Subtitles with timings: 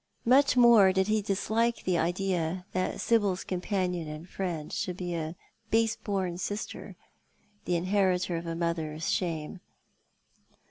[0.25, 5.35] Much more did he dislike the idea that Sibyl's companion and friend should be a
[5.69, 6.95] baseborn sister,
[7.65, 9.59] the inheritor of a mother's shame.